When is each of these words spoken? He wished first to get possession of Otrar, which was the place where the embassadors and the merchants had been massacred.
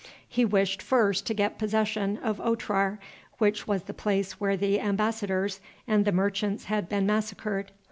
He 0.27 0.45
wished 0.45 0.81
first 0.81 1.27
to 1.27 1.35
get 1.35 1.59
possession 1.59 2.17
of 2.23 2.41
Otrar, 2.41 2.97
which 3.37 3.67
was 3.67 3.83
the 3.83 3.93
place 3.93 4.39
where 4.39 4.57
the 4.57 4.79
embassadors 4.79 5.59
and 5.87 6.05
the 6.05 6.11
merchants 6.11 6.63
had 6.63 6.89
been 6.89 7.05
massacred. 7.05 7.71